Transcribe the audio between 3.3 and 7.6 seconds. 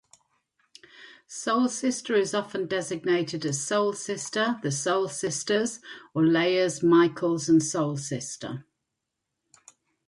as SoulSister, the Soul Sisters or Leyers, Michiels